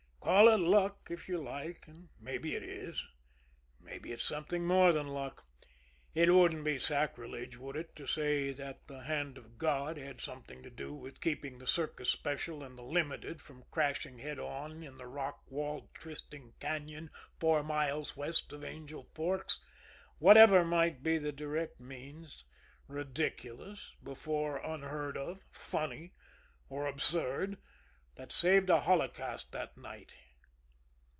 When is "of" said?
9.37-9.57, 18.53-18.63, 25.17-25.43